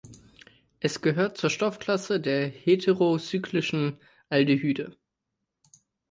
Es 0.79 1.01
gehört 1.03 1.37
zur 1.37 1.51
Stoffklasse 1.51 2.19
der 2.19 2.47
heterocyclischen 2.47 3.99
Aldehyde. 4.29 4.97